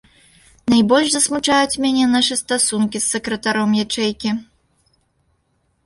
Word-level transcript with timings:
Найбольш 0.73 1.07
засмучаюць 1.15 1.79
мяне 1.85 2.05
нашы 2.15 2.35
стасункі 2.43 2.97
з 3.05 3.13
сакратаром 3.13 3.79
ячэйкі. 3.87 4.29